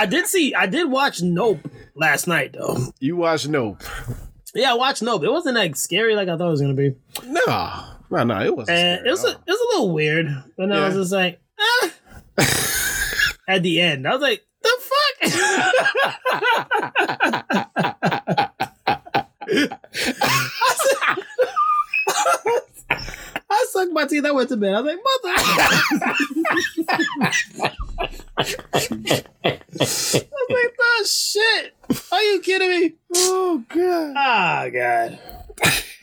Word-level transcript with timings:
I 0.00 0.06
did 0.06 0.26
see. 0.26 0.54
I 0.54 0.64
did 0.64 0.90
watch 0.90 1.20
Nope 1.20 1.58
last 1.94 2.26
night 2.26 2.54
though. 2.54 2.78
You 3.00 3.16
watched 3.16 3.46
Nope? 3.48 3.82
Yeah, 4.54 4.70
I 4.70 4.74
watched 4.74 5.02
Nope. 5.02 5.24
It 5.24 5.30
wasn't 5.30 5.56
like 5.56 5.76
scary 5.76 6.16
like 6.16 6.26
I 6.26 6.38
thought 6.38 6.48
it 6.48 6.52
was 6.52 6.62
gonna 6.62 6.72
be. 6.72 6.94
No, 7.26 7.84
no, 8.10 8.24
no. 8.24 8.40
It 8.40 8.56
wasn't. 8.56 8.78
And 8.78 8.96
scary 8.96 9.08
it 9.08 9.10
was 9.10 9.24
a, 9.24 9.28
it 9.32 9.46
was 9.46 9.60
a 9.60 9.76
little 9.76 9.92
weird. 9.92 10.26
And 10.56 10.72
I 10.72 10.86
was 10.86 10.94
just 10.94 11.12
like, 11.12 11.38
ah. 11.60 11.92
At 13.46 13.62
the 13.62 13.78
end, 13.82 14.08
I 14.08 14.12
was 14.14 14.22
like, 14.22 14.42
the 14.62 14.70
fuck. 14.80 15.32
I 23.50 23.66
sucked 23.68 23.92
my 23.92 24.06
teeth. 24.06 24.24
I 24.24 24.30
went 24.30 24.48
to 24.48 24.56
bed. 24.56 24.74
I 24.74 24.80
was 24.80 24.94
like, 24.94 24.98
mother. 29.04 29.24
I 29.80 29.84
was 29.84 30.14
like, 30.50 30.76
oh 30.80 31.04
shit. 31.06 31.74
Are 32.12 32.22
you 32.22 32.40
kidding 32.40 32.68
me? 32.70 32.92
oh 33.16 33.64
god. 33.68 34.14
Oh 34.16 34.70
god. 34.70 35.18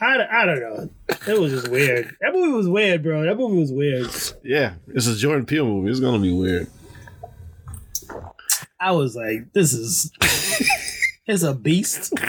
I, 0.00 0.16
don't- 0.16 0.30
I 0.30 0.44
don't 0.46 0.60
know. 0.60 0.90
It 1.26 1.40
was 1.40 1.52
just 1.52 1.68
weird. 1.68 2.14
That 2.20 2.32
movie 2.32 2.52
was 2.52 2.68
weird, 2.68 3.02
bro. 3.02 3.24
That 3.24 3.36
movie 3.36 3.58
was 3.58 3.72
weird. 3.72 4.08
Yeah, 4.44 4.74
it's 4.88 5.06
a 5.06 5.16
Jordan 5.16 5.46
Peele 5.46 5.66
movie. 5.66 5.90
It's 5.90 6.00
gonna 6.00 6.18
be 6.20 6.32
weird. 6.32 6.68
I 8.80 8.92
was 8.92 9.16
like, 9.16 9.52
this 9.52 9.72
is 9.72 10.12
it's 11.26 11.42
a 11.42 11.52
beast. 11.54 12.12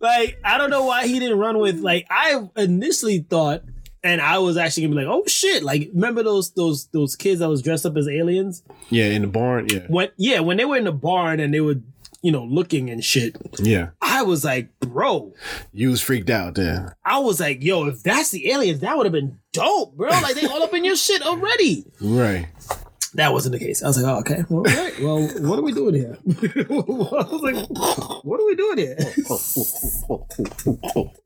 like, 0.00 0.38
I 0.44 0.56
don't 0.58 0.70
know 0.70 0.84
why 0.84 1.06
he 1.06 1.18
didn't 1.18 1.38
run 1.38 1.58
with 1.58 1.80
like 1.80 2.06
I 2.10 2.48
initially 2.56 3.18
thought 3.20 3.62
and 4.04 4.20
I 4.20 4.38
was 4.38 4.56
actually 4.56 4.84
gonna 4.84 4.96
be 5.00 5.06
like, 5.06 5.14
oh 5.14 5.24
shit! 5.26 5.62
Like, 5.62 5.90
remember 5.94 6.22
those 6.22 6.50
those 6.52 6.86
those 6.88 7.16
kids 7.16 7.40
that 7.40 7.48
was 7.48 7.62
dressed 7.62 7.84
up 7.86 7.96
as 7.96 8.08
aliens? 8.08 8.62
Yeah, 8.90 9.06
in 9.06 9.22
the 9.22 9.28
barn. 9.28 9.66
Yeah, 9.70 9.86
When 9.88 10.08
yeah, 10.16 10.40
when 10.40 10.56
they 10.56 10.64
were 10.64 10.76
in 10.76 10.84
the 10.84 10.92
barn 10.92 11.40
and 11.40 11.52
they 11.52 11.60
were, 11.60 11.76
you 12.22 12.32
know, 12.32 12.44
looking 12.44 12.90
and 12.90 13.02
shit. 13.04 13.36
yeah. 13.58 13.90
I 14.00 14.22
was 14.22 14.44
like, 14.44 14.70
bro, 14.80 15.32
You 15.72 15.90
was 15.90 16.00
freaked 16.02 16.30
out 16.30 16.54
then. 16.56 16.90
I 17.04 17.18
was 17.18 17.38
like, 17.40 17.62
yo, 17.62 17.86
if 17.86 18.02
that's 18.02 18.30
the 18.30 18.50
aliens, 18.50 18.80
that 18.80 18.96
would 18.96 19.06
have 19.06 19.12
been 19.12 19.38
dope, 19.52 19.96
bro. 19.96 20.08
Like 20.10 20.34
they 20.34 20.46
all 20.46 20.62
up 20.62 20.74
in 20.74 20.84
your 20.84 20.96
shit 20.96 21.22
already. 21.22 21.84
Right. 22.00 22.46
That 23.14 23.32
wasn't 23.32 23.52
the 23.54 23.58
case. 23.58 23.82
I 23.82 23.86
was 23.86 24.00
like, 24.02 24.12
oh, 24.12 24.18
okay. 24.20 24.44
Well, 24.50 24.64
right. 24.64 25.00
Well, 25.00 25.28
what 25.48 25.58
are 25.58 25.62
we 25.62 25.72
doing 25.72 25.94
here? 25.94 26.18
I 26.28 26.64
was 26.68 27.40
like, 27.42 27.66
what 28.24 28.38
are 28.40 28.46
we 28.46 28.54
doing 28.54 28.78
here? 28.78 28.96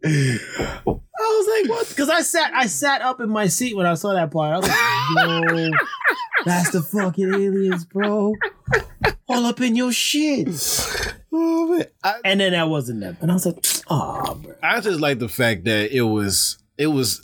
I 0.05 0.97
was 1.19 1.48
like, 1.48 1.69
what? 1.70 1.92
Because 2.03 2.19
I 2.19 2.22
sat, 2.22 2.53
I 2.53 2.67
sat 2.67 3.00
up 3.00 3.20
in 3.20 3.28
my 3.28 3.47
seat 3.47 3.77
when 3.77 3.86
I 3.86 3.95
saw 3.95 4.12
that 4.14 4.33
part. 4.33 4.55
I 4.55 4.58
was 4.58 4.69
like, 4.69 5.61
yo, 5.70 5.70
that's 6.44 6.70
the 6.72 6.83
fucking 6.83 7.33
aliens, 7.33 7.84
bro. 7.84 8.34
All 9.28 9.47
up 9.47 9.61
in 9.61 9.77
your 9.77 9.92
shit. 9.92 10.48
oh 11.33 11.69
man. 11.69 11.86
I, 12.03 12.14
And 12.25 12.41
then 12.41 12.53
that 12.55 12.69
wasn't 12.69 12.98
them. 13.03 13.17
And 13.20 13.31
I 13.31 13.34
was 13.34 13.47
like, 13.47 13.64
oh, 13.89 14.34
bro. 14.34 14.53
I 14.64 14.81
just 14.81 14.98
like 14.98 15.20
the 15.20 15.28
fact 15.28 15.62
that 15.67 15.92
it 15.97 16.00
was 16.03 16.59
it 16.77 16.89
was 16.89 17.22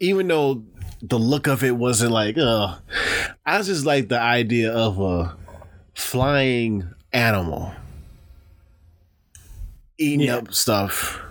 even 0.00 0.28
though 0.28 0.62
the 1.00 1.18
look 1.18 1.46
of 1.46 1.64
it 1.64 1.74
wasn't 1.74 2.12
like 2.12 2.36
uh 2.36 2.76
I 3.46 3.62
just 3.62 3.86
like 3.86 4.08
the 4.08 4.20
idea 4.20 4.70
of 4.70 5.00
a 5.00 5.34
flying 5.94 6.86
animal 7.14 7.72
eating 9.96 10.26
Yeah. 10.26 10.36
up 10.36 10.52
stuff 10.52 11.22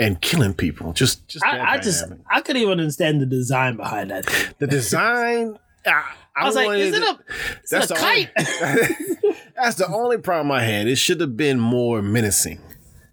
and 0.00 0.20
killing 0.20 0.54
people. 0.54 0.92
Just 0.92 1.28
just 1.28 1.44
I, 1.44 1.74
I 1.74 1.78
just. 1.78 2.04
I 2.30 2.40
couldn't 2.40 2.62
even 2.62 2.80
understand 2.80 3.20
the 3.20 3.26
design 3.26 3.76
behind 3.76 4.10
that. 4.10 4.26
thing. 4.26 4.54
the 4.58 4.66
design 4.66 5.58
I, 5.86 6.12
I 6.36 6.46
was 6.46 6.54
like, 6.54 6.78
is 6.78 6.94
it 6.94 7.02
a, 7.02 7.18
is 7.64 7.72
it 7.72 7.90
a 7.90 7.94
kite? 7.94 8.30
Only, 8.36 9.36
that's 9.56 9.76
the 9.76 9.86
only 9.88 10.18
problem 10.18 10.52
I 10.52 10.62
had. 10.62 10.86
It 10.86 10.96
should 10.96 11.20
have 11.20 11.36
been 11.36 11.58
more 11.58 12.02
menacing. 12.02 12.60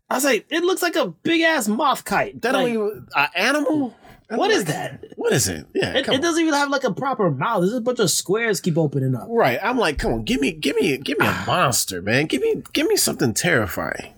I 0.10 0.16
was 0.16 0.24
like, 0.24 0.46
it 0.50 0.64
looks 0.64 0.82
like 0.82 0.96
a 0.96 1.08
big 1.08 1.42
ass 1.42 1.68
moth 1.68 2.06
kite. 2.06 2.42
That 2.42 2.54
Like, 2.54 2.66
don't 2.66 2.74
even 2.74 3.08
an 3.16 3.28
animal. 3.36 3.96
what 4.30 4.52
is 4.52 4.66
that? 4.66 5.04
What 5.16 5.34
is 5.34 5.48
it? 5.50 5.66
Yeah, 5.74 5.98
It, 5.98 6.08
it 6.08 6.22
doesn't 6.22 6.42
even 6.42 6.54
have 6.54 6.70
like 6.70 6.84
a 6.84 6.94
proper 6.94 7.30
mouth. 7.30 7.62
There's 7.62 7.74
a 7.74 7.82
bunch 7.82 8.00
of 8.00 8.10
squares 8.10 8.62
keep 8.62 8.78
opening 8.78 9.16
up. 9.16 9.28
Right. 9.30 9.60
I'm 9.62 9.78
like, 9.78 9.98
come 9.98 10.14
on, 10.14 10.24
give 10.24 10.40
me, 10.40 10.52
give 10.52 10.76
me, 10.78 10.98
give 10.98 11.20
me 11.20 11.28
a 11.28 11.44
monster, 11.48 12.02
man. 12.02 12.28
Give 12.28 12.42
me, 12.42 12.64
give 12.74 12.88
me 12.88 12.96
something 12.96 13.34
terrifying. 13.34 14.14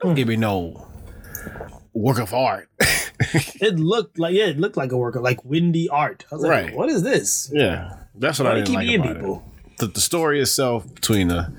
Don't 0.00 0.12
hmm. 0.12 0.16
give 0.16 0.28
me 0.28 0.36
no 0.36 0.88
work 1.94 2.18
of 2.18 2.34
art. 2.34 2.68
It 3.60 3.78
looked 3.78 4.18
like 4.18 4.34
yeah, 4.34 4.46
it 4.46 4.58
looked 4.58 4.76
like 4.76 4.90
a 4.92 4.96
work 4.96 5.14
of 5.14 5.22
like 5.22 5.44
windy 5.44 5.88
art. 5.88 6.24
I 6.30 6.34
was 6.34 6.42
like, 6.44 6.50
Right. 6.50 6.74
what 6.74 6.88
is 6.88 7.02
this? 7.04 7.48
yeah, 7.54 7.94
that's 8.16 8.38
what 8.40 8.46
Why 8.46 8.52
I 8.52 8.54
didn't 8.56 8.66
keep 8.68 8.76
like 8.76 8.94
about 8.98 9.16
people? 9.16 9.44
it. 9.66 9.78
The, 9.78 9.86
the 9.86 10.00
story 10.00 10.40
itself 10.40 10.92
between 10.94 11.28
the 11.28 11.52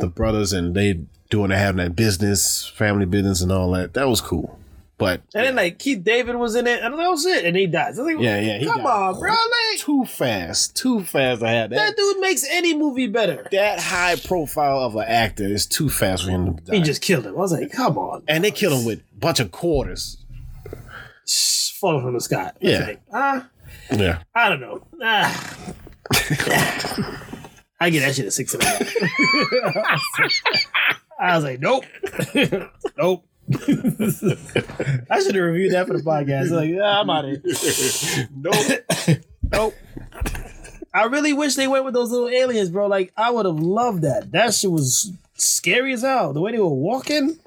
the 0.00 0.08
brothers 0.08 0.52
and 0.52 0.74
they 0.74 1.00
doing 1.30 1.50
having 1.50 1.78
that 1.78 1.94
business, 1.96 2.68
family 2.76 3.06
business, 3.06 3.40
and 3.40 3.50
all 3.52 3.70
that. 3.72 3.94
That 3.94 4.08
was 4.08 4.20
cool. 4.20 4.58
But 5.02 5.22
And 5.34 5.46
then 5.46 5.56
like 5.56 5.78
Keith 5.78 6.02
David 6.02 6.36
was 6.36 6.54
in 6.54 6.66
it, 6.66 6.82
and 6.82 6.94
that 6.98 7.08
was 7.08 7.26
oh 7.26 7.38
and 7.38 7.56
he 7.56 7.66
dies. 7.66 7.98
I 7.98 8.02
was 8.02 8.14
like, 8.14 8.22
yeah, 8.22 8.40
yeah, 8.40 8.58
he 8.58 8.66
come 8.66 8.86
on, 8.86 9.18
bro, 9.18 9.30
like 9.30 9.78
too 9.78 10.04
fast, 10.04 10.76
too 10.76 11.02
fast. 11.02 11.42
I 11.42 11.50
had 11.50 11.70
that. 11.70 11.76
that 11.76 11.96
dude 11.96 12.20
makes 12.20 12.44
any 12.50 12.74
movie 12.76 13.06
better. 13.08 13.46
that 13.50 13.80
high 13.80 14.16
profile 14.16 14.78
of 14.80 14.96
an 14.96 15.04
actor 15.06 15.44
is 15.44 15.66
too 15.66 15.88
fast 15.90 16.24
for 16.24 16.30
him 16.30 16.56
to 16.56 16.62
die. 16.62 16.76
He 16.76 16.82
just 16.82 17.02
killed 17.02 17.26
him. 17.26 17.34
I 17.34 17.38
was 17.38 17.52
like, 17.52 17.72
come 17.72 17.98
on, 17.98 18.22
and 18.28 18.44
they 18.44 18.50
killed 18.50 18.80
him 18.80 18.86
with 18.86 19.00
a 19.00 19.18
bunch 19.18 19.40
of 19.40 19.50
quarters. 19.50 20.18
Falling 21.80 22.02
from 22.02 22.14
the 22.14 22.20
sky. 22.20 22.52
Yeah. 22.60 22.78
like, 22.86 23.00
ah, 23.12 23.48
Yeah. 23.90 24.22
I 24.36 24.48
don't 24.48 24.60
know. 24.60 24.86
Ah. 25.02 25.56
I 27.80 27.90
get 27.90 28.00
that 28.00 28.14
shit 28.14 28.26
at 28.26 28.32
six 28.32 28.54
and 28.54 28.62
a 28.62 28.66
half. 28.66 28.94
I 31.20 31.34
was 31.36 31.44
like, 31.44 31.60
nope, 31.60 31.84
nope. 32.98 33.24
I 35.10 35.20
should 35.20 35.34
have 35.34 35.44
reviewed 35.44 35.72
that 35.72 35.86
for 35.86 35.96
the 35.96 36.02
podcast. 36.04 36.50
Like, 36.50 36.70
yeah, 36.70 37.00
I'm 37.00 37.10
out 37.10 37.24
of 37.24 37.42
here. 37.42 38.28
Nope. 38.34 38.54
Nope. 39.52 39.74
I 40.94 41.04
really 41.04 41.32
wish 41.32 41.54
they 41.54 41.66
went 41.68 41.84
with 41.84 41.94
those 41.94 42.10
little 42.10 42.28
aliens, 42.28 42.68
bro. 42.70 42.86
Like, 42.86 43.12
I 43.16 43.30
would 43.30 43.46
have 43.46 43.58
loved 43.58 44.02
that. 44.02 44.32
That 44.32 44.52
shit 44.54 44.70
was 44.70 45.12
scary 45.34 45.92
as 45.94 46.02
hell. 46.02 46.32
The 46.32 46.40
way 46.40 46.52
they 46.52 46.58
were 46.58 46.68
walking. 46.68 47.38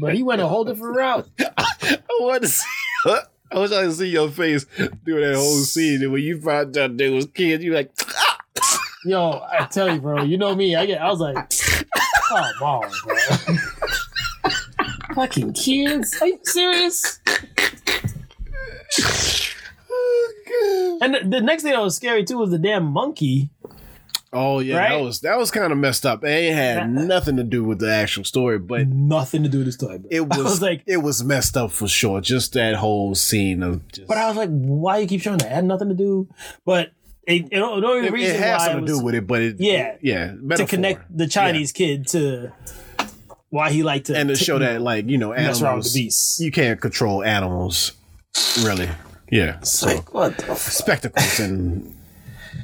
but 0.00 0.14
he 0.14 0.22
went 0.22 0.40
a 0.42 0.46
whole 0.46 0.64
different 0.64 0.96
route. 0.96 1.28
I 1.58 1.98
want 2.20 2.42
to 2.42 2.48
see. 2.48 2.64
I 3.06 3.58
wish 3.58 3.70
I 3.72 3.84
could 3.84 3.94
see 3.94 4.08
your 4.08 4.28
face 4.30 4.64
doing 5.04 5.22
that 5.22 5.36
whole 5.36 5.58
scene. 5.60 6.02
And 6.02 6.12
when 6.12 6.22
you 6.22 6.40
found 6.40 6.76
out 6.76 6.96
there 6.96 7.12
was 7.12 7.26
kids, 7.26 7.62
you 7.64 7.72
like, 7.72 7.92
Yo, 9.04 9.30
I 9.48 9.66
tell 9.66 9.92
you, 9.92 10.00
bro. 10.00 10.24
You 10.24 10.36
know 10.36 10.54
me. 10.54 10.74
I 10.74 10.84
get. 10.86 11.00
I 11.00 11.08
was 11.08 11.20
like, 11.20 11.36
come 12.28 12.54
on, 12.62 12.90
bro. 13.04 13.18
Fucking 15.14 15.52
kids? 15.54 16.16
Are 16.20 16.26
you 16.26 16.38
serious? 16.42 17.20
And 21.00 21.14
the, 21.14 21.20
the 21.24 21.40
next 21.40 21.62
thing 21.62 21.72
that 21.72 21.80
was 21.82 21.96
scary 21.96 22.24
too 22.24 22.38
was 22.38 22.50
the 22.50 22.58
damn 22.58 22.84
monkey. 22.84 23.50
oh 24.32 24.60
yeah, 24.60 24.78
Right? 24.78 24.90
that 24.90 25.02
was 25.04 25.20
that 25.20 25.36
was 25.38 25.50
kind 25.50 25.72
of 25.72 25.78
messed 25.78 26.06
up. 26.06 26.24
It 26.24 26.52
had 26.54 26.90
nothing 26.90 27.36
to 27.36 27.44
do 27.44 27.62
with 27.64 27.78
the 27.78 27.92
actual 27.92 28.24
story, 28.24 28.58
but 28.58 28.88
Nothing 28.88 29.42
to 29.42 29.48
do 29.48 29.58
with 29.58 29.66
the 29.66 29.72
story. 29.72 29.98
Bro. 29.98 30.08
it 30.10 30.20
was, 30.28 30.38
was 30.38 30.62
like, 30.62 30.82
it 30.86 30.98
was 30.98 31.22
messed 31.22 31.56
up 31.56 31.70
for 31.70 31.86
sure. 31.88 32.20
Just 32.20 32.54
that 32.54 32.74
whole 32.76 33.14
scene 33.14 33.62
of 33.62 33.86
just. 33.88 34.08
but 34.08 34.16
I 34.16 34.28
was 34.28 34.36
like, 34.36 34.50
why 34.50 34.98
you 34.98 35.06
keep 35.06 35.20
showing 35.20 35.38
that? 35.38 35.46
It 35.50 35.54
had 35.54 35.64
nothing 35.64 35.88
to 35.88 35.94
do. 35.94 36.28
But 36.64 36.92
it, 37.26 37.42
it, 37.50 37.50
the 37.50 37.62
only 37.64 38.10
reason 38.10 38.36
it 38.36 38.40
has 38.40 38.60
why 38.60 38.64
something 38.66 38.84
it 38.84 38.86
to 38.86 38.92
do 38.98 39.04
with 39.04 39.14
it, 39.14 39.26
but 39.26 39.42
it 39.42 39.56
Yeah. 39.58 39.96
yeah 40.00 40.34
to 40.56 40.66
connect 40.66 41.16
the 41.16 41.26
Chinese 41.26 41.72
kid 41.72 42.06
to 42.08 42.52
why 43.50 43.70
he 43.70 43.82
liked 43.82 44.06
to 44.06 44.16
and 44.16 44.28
to 44.28 44.36
show 44.36 44.58
that 44.58 44.82
like 44.82 45.08
you 45.08 45.18
know 45.18 45.30
mess 45.30 45.62
around 45.62 45.78
with 45.78 45.86
animals 45.86 45.92
the 45.94 46.00
beasts. 46.04 46.40
you 46.40 46.50
can't 46.50 46.80
control 46.80 47.22
animals 47.24 47.92
really 48.62 48.88
yeah 49.30 49.58
It's 49.58 49.70
so 49.70 49.86
like 49.86 50.12
what 50.12 50.40
spectacles 50.58 51.40
and 51.40 51.96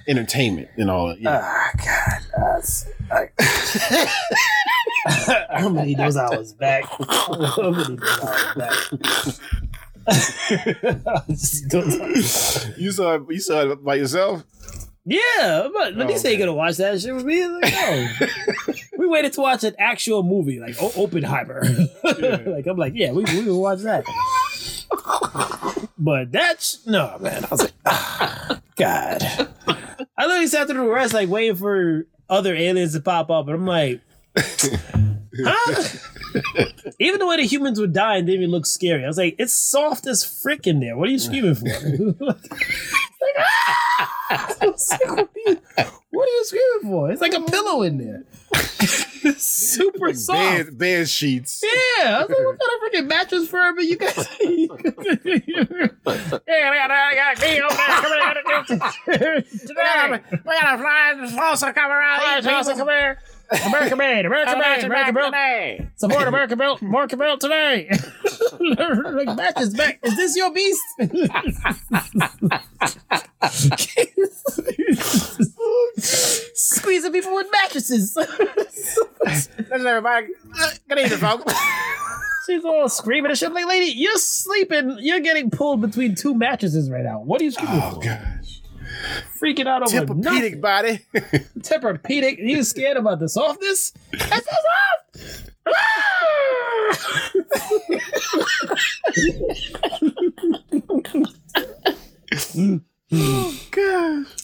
entertainment 0.08 0.68
and 0.76 0.90
all 0.90 1.08
that 1.08 1.20
yeah. 1.20 1.40
Ah, 1.42 1.70
God. 1.76 2.20
That's, 2.36 2.86
I, 3.10 3.28
how 5.58 5.68
many 5.68 5.94
those 5.94 6.16
hours 6.16 6.52
back? 6.52 6.84
How 6.98 7.70
many 7.70 7.96
those 7.96 8.20
hours 8.22 8.54
back? 8.56 9.61
Just 11.28 11.70
those 11.70 12.00
hours- 12.00 12.68
you 12.78 12.92
saw 12.92 13.14
it 13.14 13.22
you 13.28 13.40
saw 13.40 13.60
it 13.70 13.84
by 13.84 13.94
yourself 13.96 14.44
yeah, 15.04 15.66
but 15.74 15.96
when 15.96 16.08
Oh, 16.08 16.16
say 16.16 16.28
okay. 16.28 16.32
you 16.34 16.38
gonna 16.38 16.54
watch 16.54 16.76
that 16.76 17.00
shit 17.00 17.12
with 17.12 17.24
me, 17.24 17.44
like, 17.44 17.72
no. 17.72 18.08
we 18.98 19.08
waited 19.08 19.32
to 19.32 19.40
watch 19.40 19.64
an 19.64 19.74
actual 19.76 20.22
movie 20.22 20.60
like 20.60 20.80
o- 20.80 20.92
Oppenheimer. 21.02 21.60
like 22.04 22.68
I'm 22.68 22.76
like, 22.76 22.92
yeah, 22.94 23.10
we 23.10 23.24
we 23.24 23.42
will 23.42 23.60
watch 23.60 23.80
that. 23.80 24.04
but 25.98 26.30
that's 26.30 26.86
no 26.86 27.18
man. 27.18 27.44
I 27.44 27.48
was 27.50 27.62
like, 27.62 27.72
ah, 27.84 28.60
God. 28.76 29.22
I 30.16 30.26
literally 30.26 30.46
sat 30.46 30.68
through 30.68 30.84
the 30.84 30.88
rest 30.88 31.14
like 31.14 31.28
waiting 31.28 31.56
for 31.56 32.06
other 32.30 32.54
aliens 32.54 32.92
to 32.92 33.00
pop 33.00 33.28
up, 33.28 33.46
and 33.48 33.56
I'm 33.56 33.66
like, 33.66 34.00
huh? 34.36 35.98
Even 36.98 37.18
the 37.18 37.26
way 37.26 37.36
the 37.36 37.46
humans 37.46 37.80
were 37.80 37.86
dying 37.86 38.26
didn't 38.26 38.40
even 38.40 38.50
look 38.50 38.66
scary. 38.66 39.04
I 39.04 39.08
was 39.08 39.18
like, 39.18 39.36
it's 39.38 39.52
soft 39.54 40.06
as 40.06 40.24
frick 40.24 40.66
in 40.66 40.80
there. 40.80 40.96
What 40.96 41.08
are 41.08 41.12
you 41.12 41.18
screaming 41.18 41.54
for? 41.54 41.66
Like, 43.22 43.36
ah! 43.38 44.56
Like, 44.60 44.60
what, 44.60 44.68
are 44.68 45.26
you, 45.46 45.56
what 46.10 46.28
are 46.28 46.32
you 46.32 46.44
screaming 46.44 46.90
for? 46.90 47.10
It's 47.12 47.20
like 47.20 47.34
a 47.34 47.40
pillow 47.40 47.82
in 47.82 47.98
there. 47.98 48.24
Super 49.36 50.12
soft. 50.12 50.38
Bed, 50.66 50.78
bed 50.78 51.08
sheets. 51.08 51.62
Yeah, 51.62 52.18
I 52.18 52.24
was 52.26 52.30
like, 52.30 52.38
what 52.38 52.58
kind 52.58 52.70
of 52.74 52.80
freaking 52.82 53.08
mattress 53.08 53.48
firm 53.48 53.78
are 53.78 53.80
you 53.80 53.96
guys? 53.96 54.16
yeah, 54.40 54.66
I 56.04 56.74
gotta, 56.74 56.94
I 56.94 57.14
gotta 57.14 57.40
be 57.40 57.60
over 57.62 57.76
there. 59.18 59.42
Today, 59.42 60.20
we 60.44 60.52
gotta 60.60 60.78
fly 60.78 61.14
the 61.20 61.26
salsa 61.28 61.74
come 61.74 61.90
around. 61.90 62.42
Salsa 62.42 62.76
come 62.76 62.88
here. 62.88 63.18
American 63.66 63.98
made, 63.98 64.24
American 64.26 64.58
made, 64.58 64.84
American 64.84 65.14
built. 65.14 65.34
Support 65.96 66.28
American 66.28 66.58
built, 66.58 66.82
American 66.82 67.18
built 67.18 67.40
today. 67.40 67.88
like 68.60 69.36
mattress 69.36 69.70
back. 69.74 69.98
Is 70.02 70.16
this 70.16 70.36
your 70.36 70.52
beast? 70.52 70.80
Squeezing 76.54 77.12
people 77.12 77.34
with 77.34 77.46
mattresses. 77.50 78.16
Listen, 78.16 79.52
everybody. 79.70 80.28
Good 80.88 80.98
evening, 80.98 81.18
folks. 81.18 81.52
She's 82.46 82.64
all 82.64 82.88
screaming 82.88 83.30
and 83.30 83.38
shit. 83.38 83.52
Like, 83.52 83.66
lady, 83.66 83.92
you're 83.96 84.16
sleeping. 84.16 84.96
You're 85.00 85.20
getting 85.20 85.50
pulled 85.50 85.80
between 85.80 86.14
two 86.14 86.34
mattresses 86.34 86.90
right 86.90 87.04
now. 87.04 87.20
What 87.20 87.40
are 87.40 87.44
you 87.44 87.50
screaming 87.52 87.80
Oh, 87.82 87.90
for? 87.92 88.00
gosh. 88.00 88.62
Freaking 89.42 89.66
out 89.66 89.82
over 89.82 90.06
Tempur-Pedic 90.06 90.22
nothing. 90.22 90.60
body. 90.60 91.00
Tempur-Pedic. 91.58 92.38
You 92.38 92.62
scared 92.62 92.96
about 92.96 93.18
the 93.18 93.28
softness? 93.28 93.92
That's 94.12 94.46
so 94.46 94.56
soft. 95.16 95.50
oh. 95.66 96.92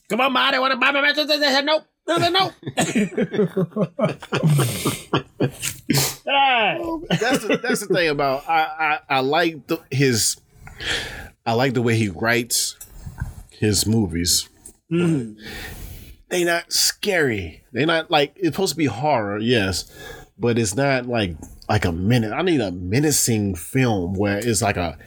Come 0.08 0.20
on, 0.20 0.32
Ma. 0.32 0.50
They 0.50 0.58
want 0.58 0.72
to 0.72 0.76
buy 0.78 0.90
my 0.90 1.00
mattress. 1.00 1.28
Said 1.28 1.64
nope. 1.64 1.84
They 2.06 2.16
said 2.16 2.32
nope. 2.32 2.52
Ah. 6.30 6.76
that's 7.08 7.46
the, 7.46 7.56
that's 7.62 7.80
the 7.80 7.86
thing 7.94 8.10
about 8.10 8.46
I 8.46 8.98
I, 9.08 9.16
I 9.16 9.20
like 9.20 9.66
the, 9.66 9.80
his 9.90 10.36
I 11.46 11.54
like 11.54 11.72
the 11.72 11.80
way 11.80 11.96
he 11.96 12.10
writes 12.10 12.76
his 13.50 13.86
movies. 13.86 14.46
Mm. 14.90 15.36
They 16.28 16.44
not 16.44 16.72
scary. 16.72 17.64
They 17.72 17.84
not 17.84 18.10
like 18.10 18.34
it's 18.36 18.48
supposed 18.48 18.72
to 18.72 18.78
be 18.78 18.86
horror, 18.86 19.38
yes, 19.38 19.90
but 20.38 20.58
it's 20.58 20.74
not 20.74 21.06
like 21.06 21.36
like 21.68 21.84
a 21.84 21.92
minute. 21.92 22.32
I 22.32 22.42
need 22.42 22.60
a 22.60 22.70
menacing 22.70 23.54
film 23.54 24.14
where 24.14 24.38
it's 24.38 24.62
like 24.62 24.76
a 24.76 24.98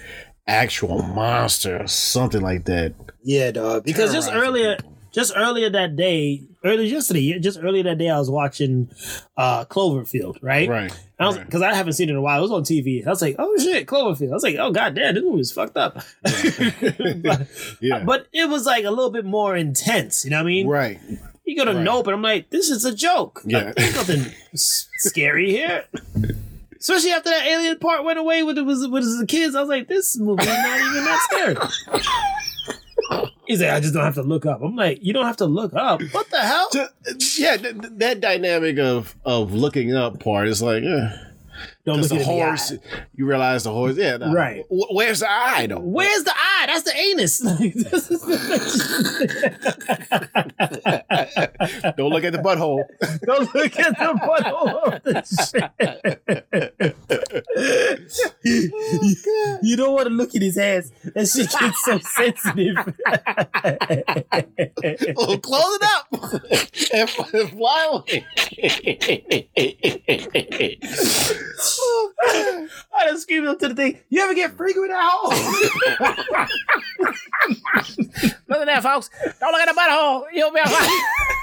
actual 0.47 1.01
monster 1.01 1.83
or 1.83 1.87
something 1.87 2.41
like 2.41 2.65
that. 2.65 2.93
Yeah, 3.23 3.51
dog. 3.51 3.83
Because 3.83 4.13
just 4.13 4.31
earlier, 4.31 4.77
people. 4.77 4.90
Just 5.11 5.33
earlier 5.35 5.69
that 5.69 5.95
day, 5.95 6.43
earlier 6.63 6.85
yesterday, 6.87 7.37
just 7.39 7.59
earlier 7.61 7.83
that 7.83 7.97
day, 7.97 8.09
I 8.09 8.17
was 8.17 8.29
watching 8.29 8.89
uh 9.37 9.65
Cloverfield, 9.65 10.37
right? 10.41 10.69
Right. 10.69 10.99
I 11.19 11.27
was 11.27 11.37
right. 11.37 11.45
because 11.45 11.61
I 11.61 11.73
haven't 11.73 11.93
seen 11.93 12.09
it 12.09 12.13
in 12.13 12.17
a 12.17 12.21
while. 12.21 12.39
It 12.39 12.41
was 12.43 12.51
on 12.51 12.63
TV. 12.63 13.05
I 13.05 13.09
was 13.09 13.21
like, 13.21 13.35
oh 13.37 13.55
shit, 13.57 13.87
Cloverfield. 13.87 14.31
I 14.31 14.33
was 14.33 14.43
like, 14.43 14.55
oh 14.57 14.71
god 14.71 14.95
damn, 14.95 15.13
this 15.15 15.23
movie's 15.23 15.51
fucked 15.51 15.77
up. 15.77 15.95
but, 16.23 17.47
Yeah. 17.81 18.03
but 18.05 18.27
it 18.33 18.49
was 18.49 18.65
like 18.65 18.85
a 18.85 18.89
little 18.89 19.11
bit 19.11 19.25
more 19.25 19.55
intense. 19.55 20.23
You 20.25 20.31
know 20.31 20.37
what 20.37 20.43
I 20.43 20.47
mean? 20.47 20.67
right. 20.67 20.99
You 21.43 21.57
go 21.57 21.65
to 21.65 21.73
Right. 21.73 21.83
Nope, 21.83 22.07
and 22.07 22.15
I'm 22.15 22.21
like, 22.21 22.49
this 22.49 22.69
is 22.69 22.85
a 22.85 22.95
joke. 22.95 23.41
Yeah. 23.45 23.73
There's 23.75 23.95
nothing 23.95 24.25
scary 24.55 25.49
here. 25.51 25.85
Especially 26.79 27.11
after 27.11 27.29
that 27.29 27.45
alien 27.45 27.77
part 27.77 28.03
went 28.03 28.17
away 28.17 28.41
with 28.41 28.57
it 28.57 28.61
was 28.63 28.87
with 28.87 29.03
the 29.19 29.25
kids. 29.27 29.53
I 29.55 29.59
was 29.59 29.69
like, 29.69 29.87
this 29.87 30.17
movie 30.17 30.41
is 30.43 30.47
not 30.47 30.79
even 30.79 31.03
that 31.03 31.19
scary. 31.29 32.01
He's 33.51 33.59
like, 33.61 33.71
I 33.71 33.79
just 33.81 33.93
don't 33.93 34.03
have 34.05 34.15
to 34.15 34.23
look 34.23 34.45
up. 34.45 34.61
I'm 34.61 34.75
like, 34.77 34.99
you 35.03 35.11
don't 35.13 35.25
have 35.25 35.35
to 35.37 35.45
look 35.45 35.73
up. 35.73 36.01
What 36.13 36.29
the 36.29 36.39
hell? 36.39 36.69
Yeah, 37.37 37.57
th- 37.57 37.81
th- 37.81 37.93
that 37.97 38.21
dynamic 38.21 38.77
of 38.79 39.13
of 39.25 39.51
looking 39.53 39.93
up 39.93 40.19
part 40.21 40.47
is 40.47 40.61
like, 40.61 40.83
eh. 40.83 41.09
Don't 41.85 41.99
look 41.99 42.09
the 42.09 42.15
at 42.15 42.19
the 42.19 42.25
horse, 42.25 42.71
eye. 42.71 42.77
you 43.15 43.25
realize 43.25 43.63
the 43.65 43.71
horse, 43.71 43.97
yeah. 43.97 44.17
Right. 44.33 44.63
Wh- 44.69 44.89
Where's 44.93 45.19
the 45.19 45.29
eye 45.29 45.67
though? 45.67 45.79
Where's 45.79 46.23
the 46.23 46.31
eye? 46.33 46.63
That's 46.67 46.83
the 46.83 46.95
anus. 46.97 47.39
Don't 51.97 52.09
look 52.11 52.23
at 52.23 52.31
the 52.33 52.39
butthole. 52.39 52.83
Don't 53.25 53.53
look 53.53 53.77
at 53.79 53.97
the 53.97 54.13
butthole 54.25 55.01
of 57.61 57.99
you, 58.43 58.71
you 59.61 59.75
don't 59.77 59.93
want 59.93 60.07
to 60.07 60.13
look 60.13 60.33
at 60.35 60.41
his 60.41 60.57
ass. 60.57 60.91
That 61.13 61.27
shit 61.27 61.51
gets 61.51 61.83
so 61.83 61.99
sensitive. 61.99 62.77
Oh, 65.17 65.37
close 65.37 65.75
it 65.75 65.83
up 65.83 66.07
and 66.11 67.09
f- 67.09 67.33
and 67.33 67.49
fly 67.49 67.83
away. 67.91 68.25
I 72.93 73.05
just 73.09 73.23
screamed 73.23 73.47
up 73.47 73.57
to 73.59 73.67
the 73.69 73.75
thing. 73.75 73.99
You 74.09 74.21
ever 74.23 74.33
get 74.33 74.55
freaky 74.57 74.79
with 74.79 74.89
that 74.89 75.09
hole? 75.11 75.31
Look 78.47 78.61
at 78.61 78.65
that, 78.65 78.83
folks. 78.83 79.09
Don't 79.39 79.51
look 79.51 79.61
at 79.61 79.67
the 79.67 79.73
butthole. 79.79 80.23
You'll 80.33 80.51
be 80.51 80.59
alright. 80.59 80.89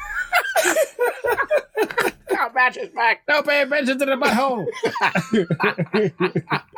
Our 2.38 2.52
mattress 2.52 2.88
back. 2.94 3.26
Don't 3.26 3.46
pay 3.46 3.62
attention 3.62 3.98
to 3.98 4.06
the 4.06 4.12
butthole. 4.16 4.66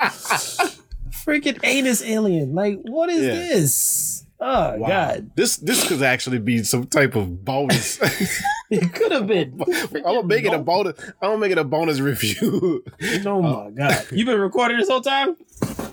Freaking 1.24 1.58
anus 1.62 2.02
alien. 2.02 2.54
Like, 2.54 2.78
what 2.82 3.10
is 3.10 3.20
Yeah. 3.22 3.34
this? 3.34 4.24
Oh 4.42 4.76
Wow. 4.78 4.88
God. 4.88 5.30
This 5.36 5.56
this 5.58 5.86
could 5.86 6.02
actually 6.02 6.38
be 6.38 6.62
some 6.64 6.86
type 6.86 7.14
of 7.16 7.44
bonus. 7.44 7.98
It 8.72 8.92
could 8.94 9.10
have 9.10 9.26
been. 9.26 9.60
I'm 9.94 10.00
gonna 10.02 10.22
make 10.22 10.44
it 10.44 10.52
a 10.52 10.58
bonus. 10.60 10.94
I'm 11.20 11.30
gonna 11.30 11.38
make 11.38 11.50
it 11.50 11.58
a 11.58 11.64
bonus 11.64 11.98
review. 11.98 12.84
Oh 13.26 13.42
my 13.42 13.48
uh, 13.50 13.70
God. 13.70 14.06
You've 14.12 14.26
been 14.26 14.38
recording 14.40 14.78
this 14.78 14.88
whole 14.88 15.00
time? 15.00 15.36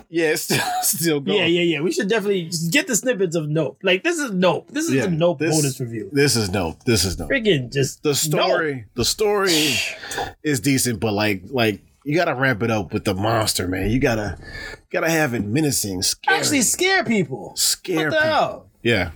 yeah, 0.10 0.28
it's 0.28 0.44
still, 0.44 0.64
still 0.84 1.20
going. 1.20 1.40
Yeah, 1.40 1.46
yeah, 1.46 1.62
yeah. 1.62 1.82
We 1.82 1.92
should 1.92 2.08
definitely 2.08 2.52
get 2.70 2.86
the 2.86 2.96
snippets 2.96 3.36
of 3.36 3.50
Nope. 3.50 3.80
Like 3.82 4.04
this 4.04 4.20
is 4.20 4.32
Nope. 4.32 4.70
This 4.70 4.86
is 4.90 4.94
Yeah, 4.94 5.06
the 5.06 5.10
Nope 5.12 5.40
this- 5.40 5.56
bonus 5.56 5.80
review. 5.80 6.10
This 6.14 6.36
is 6.36 6.52
Nope. 6.52 6.84
This 6.86 7.04
is 7.04 7.18
no. 7.18 7.28
Freaking 7.28 7.74
just 7.74 8.04
The 8.04 8.14
story. 8.14 8.86
The 8.94 9.06
story 9.06 9.74
is 10.44 10.60
decent, 10.60 11.00
but 11.00 11.14
like 11.14 11.42
like 11.50 11.82
you 12.06 12.16
gotta 12.16 12.34
ramp 12.36 12.64
it 12.64 12.72
up 12.72 12.94
with 12.94 13.04
the 13.06 13.14
monster, 13.14 13.68
man. 13.68 13.90
You 13.90 14.00
gotta 14.00 14.38
gotta 14.92 15.10
have 15.10 15.34
it 15.34 15.44
menacing, 15.44 16.02
scary, 16.02 16.38
Actually 16.38 16.62
scare 16.62 17.04
people. 17.04 17.54
scare 17.56 18.10
What 18.10 18.12
the 18.12 18.16
people. 18.18 18.28
hell? 18.30 18.70
Yeah. 18.84 19.12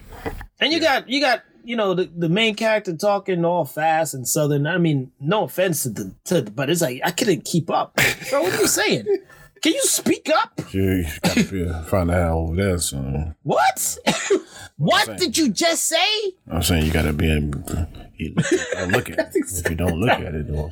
And 0.60 0.72
you 0.74 0.80
got 0.80 1.08
you 1.10 1.22
got 1.22 1.44
you 1.64 1.76
know 1.76 1.94
the, 1.94 2.06
the 2.16 2.28
main 2.30 2.56
character 2.56 2.96
talking 2.96 3.46
all 3.46 3.66
fast 3.66 4.14
and 4.14 4.28
southern. 4.28 4.66
I 4.68 4.78
mean, 4.78 5.12
no 5.20 5.44
offense 5.44 5.84
to 5.84 5.90
the 5.90 6.16
to, 6.26 6.42
but 6.44 6.70
it's 6.70 6.82
like 6.82 7.02
I 7.04 7.12
couldn't 7.12 7.46
keep 7.46 7.70
up. 7.70 7.96
Bro, 8.30 8.44
what 8.44 8.54
are 8.54 8.62
you 8.62 8.68
saying? 8.68 9.06
Can 9.62 9.74
you 9.74 9.82
speak 9.84 10.28
up? 10.36 10.60
You 10.74 11.06
gotta 11.24 11.86
find 11.88 12.10
out 12.10 12.34
over 12.36 12.56
there. 12.56 12.80
So 12.80 13.34
What? 13.44 13.98
what 14.78 15.06
saying. 15.06 15.20
did 15.20 15.38
you 15.38 15.50
just 15.50 15.88
say? 15.88 16.34
I'm 16.50 16.64
saying 16.64 16.86
you 16.88 16.92
gotta 16.92 17.14
be 17.14 17.32
able 17.32 17.62
to 18.30 18.56
you 18.56 18.66
don't 18.74 18.92
look 18.92 19.10
at 19.10 19.20
it. 19.20 19.32
If 19.36 19.70
you 19.70 19.76
don't 19.76 20.00
look 20.00 20.10
at 20.10 20.34
it, 20.36 20.48
though. 20.48 20.70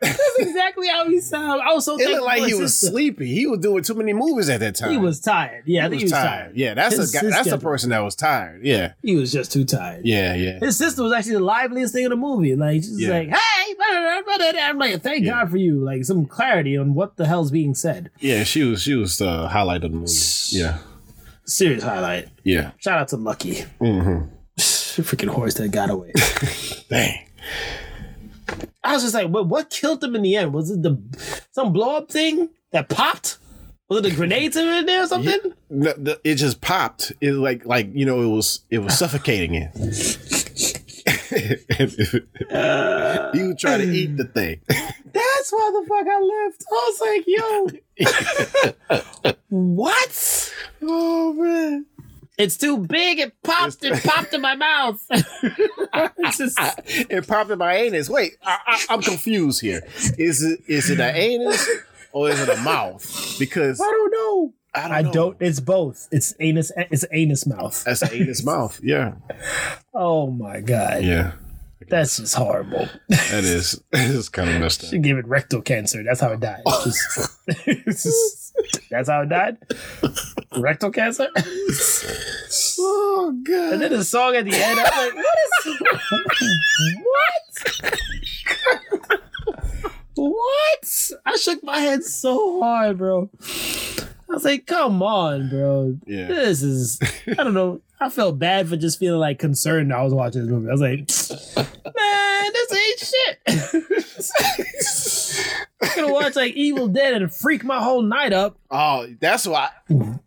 That's 0.00 0.38
exactly 0.38 0.88
how 0.88 1.06
he 1.08 1.20
sounded. 1.20 1.62
I 1.62 1.72
was 1.74 1.84
so 1.84 1.94
it 1.96 1.98
thankful 2.04 2.14
looked 2.16 2.26
like 2.26 2.42
he 2.44 2.50
his 2.50 2.58
was 2.60 2.76
sister. 2.76 2.92
sleepy. 2.94 3.26
He 3.34 3.46
was 3.46 3.60
doing 3.60 3.82
too 3.82 3.94
many 3.94 4.12
movies 4.12 4.48
at 4.48 4.60
that 4.60 4.76
time. 4.76 4.90
He 4.90 4.96
was 4.96 5.20
tired. 5.20 5.64
Yeah, 5.66 5.86
I 5.86 5.88
think 5.88 6.00
he 6.00 6.04
was 6.06 6.12
tired. 6.12 6.56
Yeah, 6.56 6.74
that's 6.74 6.96
His 6.96 7.14
a 7.14 7.20
guy, 7.20 7.30
that's 7.30 7.48
a 7.50 7.58
person 7.58 7.90
that 7.90 8.00
was 8.00 8.14
tired. 8.14 8.64
Yeah, 8.64 8.92
He 9.02 9.16
was 9.16 9.32
just 9.32 9.52
too 9.52 9.64
tired. 9.64 10.04
yeah, 10.04 10.34
yeah. 10.34 10.58
His 10.58 10.76
sister 10.76 11.02
was 11.02 11.12
actually 11.12 11.34
the 11.34 11.40
liveliest 11.40 11.92
thing 11.94 12.04
in 12.04 12.10
the 12.10 12.16
movie. 12.16 12.56
Like 12.56 12.82
she's 12.82 13.00
Yeah. 13.00 13.10
like, 13.10 13.28
"Hey," 13.28 13.74
blah, 13.74 13.86
blah, 13.90 14.22
blah, 14.22 14.36
blah, 14.38 14.52
blah. 14.52 14.60
I'm 14.62 14.78
like, 14.78 15.02
"Thank 15.02 15.24
Yeah. 15.24 15.32
God 15.32 15.50
for 15.50 15.56
you!" 15.56 15.84
Like 15.84 16.04
some 16.04 16.26
clarity 16.26 16.76
on 16.76 16.94
what 16.94 17.16
the 17.16 17.26
hell's 17.26 17.50
being 17.50 17.74
said. 17.74 18.10
Yeah, 18.20 18.44
she 18.44 18.62
was 18.64 18.82
she 18.82 18.94
was 18.94 19.18
the 19.18 19.48
highlight 19.48 19.84
of 19.84 19.92
the 19.92 19.98
movie. 19.98 20.12
Yeah, 20.52 20.78
Serious 21.44 21.82
highlight. 21.82 22.28
yeah. 22.44 22.72
Shout 22.78 22.98
out 23.00 23.08
to 23.08 23.16
Lucky, 23.16 23.64
Mm-hmm. 23.80 24.26
Freaking 25.02 25.28
horse 25.28 25.54
that 25.54 25.70
got 25.70 25.90
away. 25.90 26.12
Dang. 26.88 27.26
I 28.82 28.94
was 28.94 29.02
just 29.02 29.14
like, 29.14 29.28
"What? 29.28 29.46
What 29.46 29.70
killed 29.70 30.02
him 30.02 30.16
in 30.16 30.22
the 30.22 30.36
end? 30.36 30.52
Was 30.52 30.70
it 30.70 30.82
the 30.82 30.98
some 31.52 31.72
blow 31.72 31.96
up 31.96 32.10
thing 32.10 32.48
that 32.72 32.88
popped? 32.88 33.38
Was 33.88 34.00
it 34.00 34.10
the 34.10 34.16
grenades 34.16 34.56
in 34.56 34.86
there 34.86 35.04
or 35.04 35.06
something?" 35.06 35.38
No, 35.68 35.92
the, 35.92 36.20
it 36.24 36.36
just 36.36 36.60
popped. 36.60 37.12
It 37.20 37.32
like 37.32 37.64
like 37.66 37.90
you 37.92 38.06
know 38.06 38.22
it 38.22 38.28
was 38.28 38.60
it 38.70 38.78
was 38.78 38.98
suffocating 38.98 39.54
it. 39.54 39.70
he 41.30 41.56
was 43.42 43.56
trying 43.58 43.80
to 43.80 43.90
eat 43.92 44.16
the 44.16 44.24
thing. 44.24 44.60
That's 44.68 45.50
why 45.50 45.70
the 45.72 45.84
fuck 45.88 46.06
I 46.06 46.20
left. 46.20 46.64
I 46.70 46.74
was 46.88 47.00
like, 47.00 47.26
"Yo, 49.24 49.32
what?" 49.74 50.52
Oh 50.82 51.32
man! 51.34 51.86
It's 52.40 52.56
too 52.56 52.78
big. 52.78 53.18
It 53.18 53.34
popped. 53.42 53.84
It 53.84 54.02
popped 54.04 54.32
in 54.34 54.40
my 54.40 54.54
mouth. 54.56 55.04
just, 56.36 56.58
It 56.86 57.26
popped 57.26 57.50
in 57.50 57.58
my 57.58 57.74
anus. 57.74 58.08
Wait, 58.08 58.36
I, 58.42 58.58
I, 58.66 58.84
I'm 58.90 59.02
confused 59.02 59.60
here. 59.60 59.82
Is 60.18 60.42
it 60.42 60.60
is 60.66 60.90
it 60.90 61.00
an 61.00 61.14
anus 61.14 61.68
or 62.12 62.30
is 62.30 62.40
it 62.40 62.48
a 62.48 62.56
mouth? 62.62 63.36
Because 63.38 63.80
I 63.80 63.84
don't 63.84 64.12
know. 64.12 64.54
I 64.74 64.82
don't. 64.82 64.92
I 64.92 65.02
know. 65.02 65.12
don't. 65.12 65.36
It's 65.40 65.60
both. 65.60 66.08
It's 66.12 66.34
anus. 66.40 66.70
It's 66.76 67.04
anus 67.12 67.46
mouth. 67.46 67.82
That's 67.84 68.02
an 68.02 68.10
anus 68.12 68.44
mouth. 68.44 68.80
Yeah, 68.82 69.14
Oh 69.94 70.30
my 70.30 70.60
god. 70.60 71.02
yeah. 71.04 71.32
That's 71.88 72.18
just 72.18 72.36
horrible. 72.36 72.88
That 73.08 73.42
is. 73.42 73.82
It's 73.92 74.28
kind 74.28 74.48
of 74.48 74.60
messed 74.60 74.84
up. 74.84 74.90
She 74.90 74.98
gave 74.98 75.16
it 75.16 75.26
rectal 75.26 75.60
cancer. 75.60 76.04
That's 76.04 76.20
how 76.20 76.30
it 76.32 76.40
died. 76.40 76.62
Just- 76.84 77.38
just- 77.86 78.36
that's 78.90 79.08
how 79.08 79.22
it 79.22 79.28
died. 79.28 79.56
Rectal 80.56 80.90
cancer. 80.90 81.28
Oh 82.82 83.38
god! 83.44 83.74
And 83.74 83.82
then 83.82 83.92
the 83.92 84.02
song 84.02 84.34
at 84.34 84.44
the 84.44 84.52
end, 84.54 84.80
I 84.80 84.82
was 84.82 84.90
like, 84.96 85.14
what 85.14 85.38
is 85.66 85.80
what? 89.04 89.20
what? 90.16 91.10
I 91.26 91.36
shook 91.36 91.62
my 91.62 91.78
head 91.78 92.02
so 92.02 92.60
hard, 92.60 92.98
bro. 92.98 93.30
I 93.42 94.32
was 94.32 94.44
like, 94.44 94.66
come 94.66 95.00
on, 95.02 95.48
bro. 95.50 95.98
Yeah. 96.06 96.26
This 96.26 96.62
is 96.62 96.98
I 97.28 97.34
don't 97.44 97.54
know. 97.54 97.80
I 98.00 98.08
felt 98.08 98.38
bad 98.38 98.68
for 98.68 98.76
just 98.76 98.98
feeling 98.98 99.20
like 99.20 99.38
concerned 99.38 99.92
I 99.92 100.02
was 100.02 100.14
watching 100.14 100.40
this 100.42 100.50
movie. 100.50 100.68
I 100.68 100.72
was 100.72 100.80
like, 100.80 101.08
man, 101.96 102.52
this 102.52 102.72
ain't 102.72 102.98
shit. 102.98 103.38
I'm 105.96 106.02
gonna 106.02 106.12
watch 106.12 106.36
like 106.36 106.54
Evil 106.54 106.88
Dead 106.88 107.14
and 107.14 107.32
freak 107.32 107.64
my 107.64 107.82
whole 107.82 108.02
night 108.02 108.32
up. 108.32 108.58
Oh, 108.70 109.06
that's 109.20 109.46
why. 109.46 109.68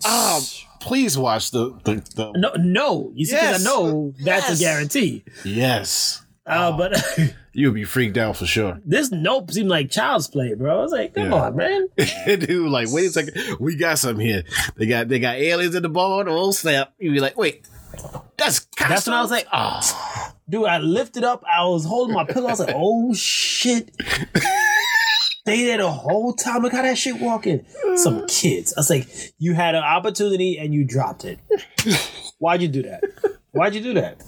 Oh, 0.05 0.46
please 0.79 1.17
watch 1.17 1.51
the 1.51 1.77
the, 1.84 1.96
the 2.15 2.32
No, 2.36 2.51
no. 2.58 3.12
You 3.15 3.25
see, 3.25 3.36
Yes. 3.36 3.62
I 3.62 3.63
know 3.63 4.13
that's 4.24 4.50
Yes. 4.50 4.60
a 4.60 4.63
guarantee. 4.63 5.24
Yes. 5.46 6.22
Uh, 6.46 6.72
but 6.75 6.93
You'll 7.55 7.72
be 7.74 7.84
freaked 7.86 8.17
out 8.17 8.36
for 8.36 8.46
sure. 8.48 8.82
this 8.84 9.12
nope 9.12 9.51
seemed 9.51 9.70
like 9.70 9.89
child's 9.91 10.27
play, 10.27 10.55
bro. 10.55 10.79
I 10.79 10.82
was 10.82 10.91
like, 10.91 11.13
come 11.13 11.27
Yeah. 11.32 11.36
on, 11.36 11.55
man. 11.55 11.88
Dude, 12.25 12.70
like, 12.70 12.88
wait 12.91 13.05
a 13.05 13.10
second. 13.12 13.58
We 13.60 13.75
got 13.77 14.00
something 14.00 14.25
here. 14.25 14.43
They 14.75 14.88
got 14.88 15.08
they 15.08 15.20
got 15.20 15.36
aliens 15.36 15.75
in 15.75 15.84
the 15.84 15.89
board. 15.89 16.27
Oh 16.27 16.51
snap! 16.51 16.93
You'd 17.00 17.13
be 17.13 17.20
like, 17.20 17.38
wait, 17.38 17.65
that's 18.38 18.65
That's 18.79 19.05
when 19.05 19.13
I 19.13 19.22
was 19.22 19.29
like, 19.32 19.48
oh, 19.53 20.34
dude, 20.50 20.65
I 20.65 20.79
lifted 20.79 21.24
up. 21.24 21.43
I 21.48 21.63
was 21.65 21.86
holding 21.86 22.15
my 22.15 22.25
pillow. 22.25 22.48
I 22.48 22.51
was 22.51 22.60
like, 22.60 22.74
oh 22.75 23.13
shit. 23.13 23.91
They 25.45 25.63
there 25.63 25.77
the 25.77 25.91
whole 25.91 26.33
time. 26.33 26.62
Look 26.62 26.71
how 26.71 26.83
that 26.83 26.97
shit 26.97 27.19
walking. 27.19 27.65
Some 27.95 28.21
mm. 28.21 28.27
kids. 28.29 28.73
I 28.75 28.79
was 28.79 28.89
like, 28.89 29.09
you 29.39 29.53
had 29.53 29.75
an 29.75 29.83
opportunity 29.83 30.57
and 30.57 30.73
you 30.73 30.85
dropped 30.85 31.25
it. 31.25 31.39
Why'd 32.39 32.62
you 32.62 32.69
do 32.69 32.83
that? 32.83 33.03
Why'd 33.51 33.75
you 33.75 33.81
do 33.81 33.93
that? 33.95 34.23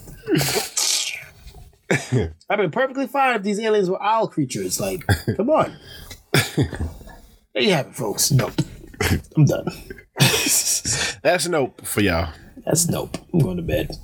I've 2.50 2.58
been 2.58 2.72
perfectly 2.72 3.08
fine 3.08 3.36
if 3.36 3.44
these 3.44 3.60
aliens 3.60 3.90
were 3.90 4.02
owl 4.02 4.28
creatures. 4.28 4.80
Like, 4.80 5.06
come 5.38 5.50
on. 5.50 5.76
There 7.56 7.64
you 7.64 7.72
have 7.72 7.88
it, 7.88 7.96
folks. 7.96 8.32
Nope. 8.32 8.52
I'm 9.38 9.46
done. 9.46 9.68
that's 11.24 11.48
nope 11.48 11.86
for 11.86 12.02
y'all. 12.02 12.34
That's 12.66 12.90
nope. 12.90 13.18
I'm 13.34 13.40
going 13.40 13.58
to 13.58 13.64
bed. 13.64 13.96